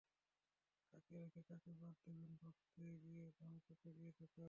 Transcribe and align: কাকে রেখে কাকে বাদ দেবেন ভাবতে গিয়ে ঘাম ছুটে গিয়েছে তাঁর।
কাকে 0.93 1.15
রেখে 1.15 1.41
কাকে 1.49 1.71
বাদ 1.75 1.95
দেবেন 2.05 2.31
ভাবতে 2.41 2.83
গিয়ে 3.03 3.25
ঘাম 3.37 3.53
ছুটে 3.59 3.89
গিয়েছে 3.93 4.25
তাঁর। 4.25 4.39